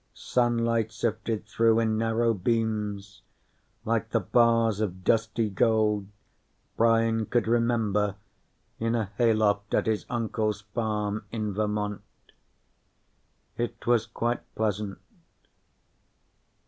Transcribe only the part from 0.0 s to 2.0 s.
Sunlight sifted through in